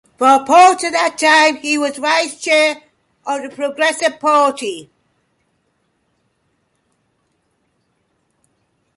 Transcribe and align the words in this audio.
For 0.17 0.43
part 0.45 0.83
of 0.83 0.93
that 0.93 1.19
time 1.19 1.57
he 1.57 1.77
was 1.77 1.97
vice-chair 1.97 2.81
of 3.23 3.43
the 3.43 3.49
Progressive 3.55 4.19
Party. 4.19 4.89